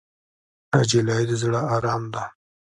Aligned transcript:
نجلۍ 0.77 1.23
د 1.29 1.31
زړه 1.41 1.61
ارام 1.75 2.03
ده. 2.13 2.23